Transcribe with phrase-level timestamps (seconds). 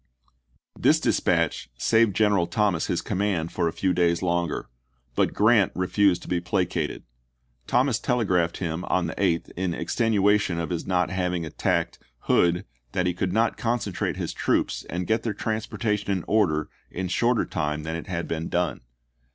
[0.79, 4.67] This dispatch saved General Thomas his com mand for a few days longer;
[5.13, 7.03] but Grant refused to be placated.
[7.67, 13.05] Thomas telegraphed him on the 8th in extenuation of his not having attacked Hood that
[13.05, 17.83] he could not concentrate his troops and get their transportation in order in shorter time
[17.83, 18.81] than it had been done.